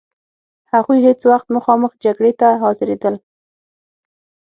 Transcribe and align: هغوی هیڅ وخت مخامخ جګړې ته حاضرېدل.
هغوی 0.73 0.99
هیڅ 1.07 1.19
وخت 1.31 1.47
مخامخ 1.55 1.91
جګړې 2.03 2.33
ته 2.39 2.47
حاضرېدل. 2.61 3.15